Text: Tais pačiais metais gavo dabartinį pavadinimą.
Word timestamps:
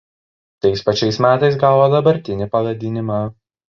Tais 0.65 0.81
pačiais 0.87 1.19
metais 1.25 1.59
gavo 1.65 1.85
dabartinį 1.97 2.49
pavadinimą. 2.57 3.21